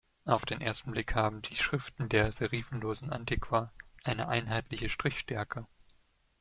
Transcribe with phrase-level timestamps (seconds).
[0.25, 3.71] Auf den ersten Blick haben die Schriften der Serifenlosen Antiqua
[4.03, 5.67] eine einheitliche Strichstärke.